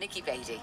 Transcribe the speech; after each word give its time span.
Nikki 0.00 0.22
Bedi. 0.22 0.60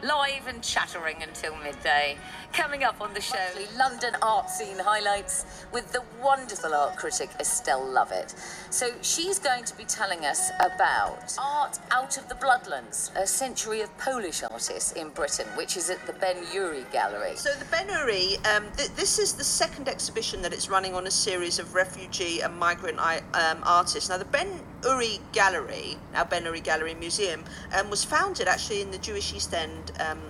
Live 0.00 0.46
and 0.46 0.62
chattering 0.62 1.16
until 1.22 1.56
midday. 1.56 2.16
Coming 2.52 2.84
up 2.84 3.00
on 3.00 3.12
the 3.14 3.20
show, 3.20 3.48
London 3.76 4.14
art 4.22 4.48
scene 4.48 4.78
highlights 4.78 5.44
with 5.72 5.92
the 5.92 6.02
wonderful 6.22 6.72
art 6.72 6.96
critic 6.96 7.28
Estelle 7.40 7.84
Lovatt. 7.84 8.32
So 8.70 8.92
she's 9.02 9.40
going 9.40 9.64
to 9.64 9.76
be 9.76 9.82
telling 9.84 10.24
us 10.24 10.50
about 10.60 11.34
Art 11.36 11.80
Out 11.90 12.16
of 12.16 12.28
the 12.28 12.36
Bloodlands, 12.36 13.14
a 13.16 13.26
century 13.26 13.80
of 13.80 13.96
Polish 13.98 14.44
artists 14.44 14.92
in 14.92 15.08
Britain, 15.08 15.48
which 15.56 15.76
is 15.76 15.90
at 15.90 16.06
the 16.06 16.12
Ben 16.12 16.36
Uri 16.54 16.84
Gallery. 16.92 17.34
So 17.34 17.52
the 17.54 17.64
Ben 17.64 17.88
Uri, 17.88 18.36
um, 18.54 18.66
th- 18.76 18.90
this 18.90 19.18
is 19.18 19.32
the 19.32 19.44
second 19.44 19.88
exhibition 19.88 20.40
that 20.42 20.52
it's 20.52 20.68
running 20.68 20.94
on 20.94 21.08
a 21.08 21.10
series 21.10 21.58
of 21.58 21.74
refugee 21.74 22.40
and 22.40 22.56
migrant 22.56 23.00
um, 23.00 23.58
artists. 23.64 24.08
Now 24.08 24.18
the 24.18 24.24
Ben 24.26 24.60
Uri 24.84 25.20
Gallery, 25.32 25.96
now 26.12 26.24
Ben 26.24 26.44
Uri 26.44 26.60
Gallery 26.60 26.94
Museum, 26.94 27.44
um, 27.78 27.90
was 27.90 28.04
founded 28.04 28.48
actually 28.48 28.80
in 28.80 28.90
the 28.90 28.98
Jewish 28.98 29.34
East 29.34 29.54
End. 29.54 29.92
Um, 30.00 30.20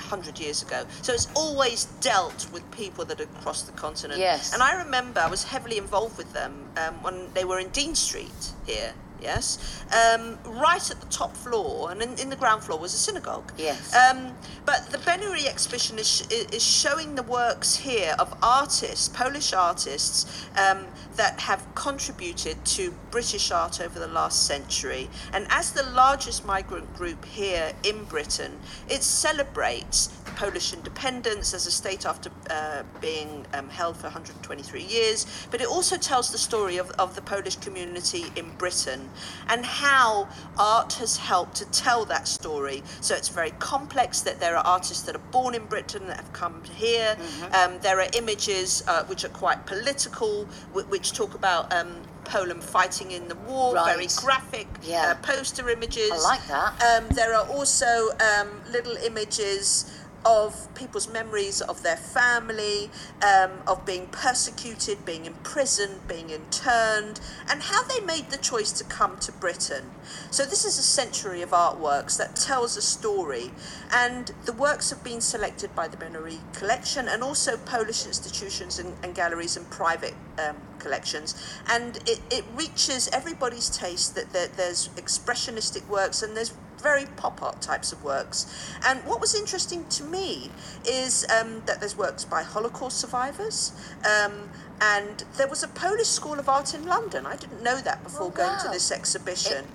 100 0.00 0.40
years 0.40 0.62
ago. 0.62 0.84
So 1.02 1.12
it's 1.12 1.28
always 1.34 1.84
dealt 2.00 2.50
with 2.52 2.68
people 2.70 3.04
that 3.04 3.18
had 3.18 3.32
crossed 3.42 3.66
the 3.66 3.72
continent. 3.72 4.18
Yes. 4.18 4.52
And 4.52 4.62
I 4.62 4.82
remember 4.82 5.20
I 5.20 5.28
was 5.28 5.44
heavily 5.44 5.78
involved 5.78 6.16
with 6.16 6.32
them 6.32 6.68
um, 6.78 7.02
when 7.02 7.32
they 7.34 7.44
were 7.44 7.60
in 7.60 7.68
Dean 7.68 7.94
Street 7.94 8.52
here. 8.66 8.92
Yes, 9.22 9.82
um, 9.92 10.38
right 10.44 10.90
at 10.90 11.00
the 11.00 11.06
top 11.06 11.36
floor, 11.36 11.90
and 11.90 12.02
in, 12.02 12.18
in 12.18 12.30
the 12.30 12.36
ground 12.36 12.62
floor 12.62 12.78
was 12.78 12.94
a 12.94 12.98
synagogue. 12.98 13.52
Yes. 13.58 13.94
Um, 13.94 14.34
but 14.64 14.86
the 14.90 14.98
Ben 14.98 15.22
Uri 15.22 15.48
exhibition 15.48 15.98
is, 15.98 16.08
sh- 16.08 16.26
is 16.30 16.62
showing 16.62 17.14
the 17.14 17.22
works 17.22 17.76
here 17.76 18.14
of 18.18 18.32
artists, 18.42 19.08
Polish 19.08 19.52
artists, 19.52 20.46
um, 20.56 20.86
that 21.16 21.40
have 21.40 21.66
contributed 21.74 22.64
to 22.64 22.94
British 23.10 23.50
art 23.50 23.80
over 23.80 23.98
the 23.98 24.08
last 24.08 24.46
century. 24.46 25.08
And 25.32 25.46
as 25.50 25.72
the 25.72 25.82
largest 25.90 26.44
migrant 26.44 26.94
group 26.94 27.24
here 27.24 27.72
in 27.84 28.04
Britain, 28.04 28.58
it 28.88 29.02
celebrates 29.02 30.08
Polish 30.36 30.72
independence 30.72 31.52
as 31.52 31.66
a 31.66 31.70
state 31.70 32.06
after 32.06 32.30
uh, 32.48 32.82
being 33.00 33.44
um, 33.52 33.68
held 33.68 33.96
for 33.96 34.04
123 34.04 34.82
years. 34.82 35.26
But 35.50 35.60
it 35.60 35.66
also 35.66 35.98
tells 35.98 36.30
the 36.32 36.38
story 36.38 36.78
of, 36.78 36.90
of 36.92 37.14
the 37.14 37.22
Polish 37.22 37.56
community 37.56 38.24
in 38.36 38.50
Britain 38.56 39.09
and 39.48 39.64
how 39.64 40.28
art 40.58 40.94
has 40.94 41.16
helped 41.16 41.56
to 41.56 41.64
tell 41.66 42.04
that 42.06 42.28
story. 42.28 42.82
So 43.00 43.14
it's 43.14 43.28
very 43.28 43.50
complex 43.58 44.20
that 44.22 44.40
there 44.40 44.56
are 44.56 44.64
artists 44.66 45.02
that 45.04 45.14
are 45.14 45.26
born 45.30 45.54
in 45.54 45.64
Britain 45.66 46.06
that 46.08 46.16
have 46.16 46.32
come 46.32 46.62
here. 46.74 47.16
Um, 47.52 47.78
there 47.80 48.00
are 48.00 48.08
images 48.14 48.82
uh, 48.86 49.04
which 49.04 49.24
are 49.24 49.28
quite 49.30 49.66
political, 49.66 50.44
wh- 50.74 50.88
which 50.90 51.12
talk 51.12 51.34
about 51.34 51.72
um, 51.72 51.94
Poland 52.24 52.62
fighting 52.62 53.10
in 53.12 53.26
the 53.28 53.34
war, 53.36 53.74
very 53.84 54.06
graphic 54.16 54.68
Yeah. 54.82 55.10
uh, 55.10 55.14
poster 55.26 55.68
images. 55.70 56.10
I 56.12 56.16
like 56.18 56.46
that. 56.48 56.82
Um, 56.82 57.08
there 57.10 57.34
are 57.34 57.46
also 57.48 58.10
um, 58.20 58.48
little 58.70 58.96
images 58.98 59.90
of 60.24 60.72
people's 60.74 61.08
memories 61.08 61.60
of 61.60 61.82
their 61.82 61.96
family, 61.96 62.90
um, 63.22 63.50
of 63.66 63.84
being 63.86 64.06
persecuted, 64.08 65.04
being 65.04 65.24
imprisoned, 65.24 66.06
being 66.06 66.30
interned, 66.30 67.20
and 67.48 67.62
how 67.62 67.82
they 67.84 68.00
made 68.00 68.30
the 68.30 68.38
choice 68.38 68.72
to 68.72 68.84
come 68.84 69.18
to 69.18 69.32
Britain. 69.32 69.90
So, 70.30 70.44
this 70.44 70.64
is 70.64 70.78
a 70.78 70.82
century 70.82 71.42
of 71.42 71.50
artworks 71.50 72.18
that 72.18 72.36
tells 72.36 72.76
a 72.76 72.82
story, 72.82 73.50
and 73.92 74.32
the 74.44 74.52
works 74.52 74.90
have 74.90 75.02
been 75.02 75.20
selected 75.20 75.74
by 75.74 75.88
the 75.88 75.96
Ben 75.96 76.12
Uri 76.12 76.40
collection 76.52 77.08
and 77.08 77.22
also 77.22 77.56
Polish 77.56 78.06
institutions 78.06 78.78
and, 78.78 78.96
and 79.02 79.14
galleries 79.14 79.56
and 79.56 79.68
private 79.70 80.14
um, 80.48 80.56
collections. 80.78 81.34
And 81.68 81.96
it, 82.08 82.20
it 82.30 82.44
reaches 82.54 83.08
everybody's 83.12 83.68
taste 83.68 84.14
that 84.14 84.32
there, 84.32 84.48
there's 84.48 84.88
expressionistic 84.96 85.86
works 85.88 86.22
and 86.22 86.36
there's 86.36 86.52
very 86.82 87.04
pop 87.16 87.42
art 87.42 87.60
types 87.60 87.92
of 87.92 88.02
works. 88.02 88.46
And 88.86 89.00
what 89.04 89.20
was 89.20 89.34
interesting 89.34 89.84
to 89.88 90.04
me 90.04 90.50
is 90.88 91.26
um, 91.30 91.62
that 91.66 91.78
there's 91.80 91.96
works 91.96 92.24
by 92.24 92.42
Holocaust 92.42 92.98
survivors. 92.98 93.72
Um, 94.04 94.48
and 94.80 95.24
there 95.36 95.46
was 95.48 95.62
a 95.62 95.68
Polish 95.68 96.08
School 96.08 96.38
of 96.38 96.48
Art 96.48 96.72
in 96.74 96.86
London. 96.86 97.26
I 97.26 97.36
didn't 97.36 97.62
know 97.62 97.76
that 97.82 98.02
before 98.02 98.28
Oh, 98.28 98.30
going 98.30 98.58
to 98.60 98.68
this 98.68 98.90
exhibition. 98.90 99.66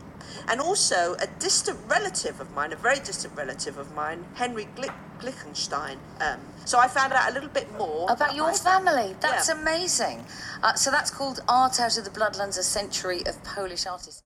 And 0.48 0.60
also 0.60 1.16
a 1.22 1.28
distant 1.40 1.80
relative 1.88 2.42
of 2.42 2.52
mine, 2.56 2.74
a 2.74 2.76
very 2.76 2.98
distant 3.00 3.36
relative 3.38 3.78
of 3.78 3.94
mine, 3.96 4.26
Henry 4.34 4.68
Glick- 4.76 4.94
Glickenstein. 5.20 5.98
Um, 6.22 6.40
so 6.66 6.80
I 6.80 6.88
found 6.88 7.14
out 7.14 7.30
a 7.30 7.34
little 7.34 7.50
bit 7.50 7.72
more 7.78 8.10
About 8.12 8.36
your 8.36 8.48
my 8.48 8.54
family. 8.58 9.16
That's 9.20 9.48
Yeah. 9.50 9.56
amazing. 9.56 10.26
Uh, 10.64 10.74
so 10.74 10.90
that's 10.92 11.12
called 11.12 11.42
Art 11.48 11.80
Out 11.80 11.98
of 11.98 12.04
the 12.06 12.10
Bloodlands, 12.10 12.58
a 12.58 12.64
century 12.64 13.26
of 13.26 13.42
Polish 13.44 13.86
artists. 13.86 14.14